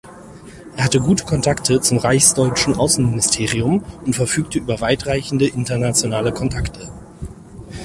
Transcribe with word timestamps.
Er 0.77 0.85
hatte 0.85 0.99
gute 0.99 1.25
Kontakte 1.25 1.79
zum 1.79 1.99
reichsdeutschen 1.99 2.73
Außenministerium 2.73 3.85
und 4.03 4.15
verfügte 4.15 4.57
über 4.57 4.81
weitreichende 4.81 5.45
internationale 5.47 6.33
Kontakte. 6.33 6.91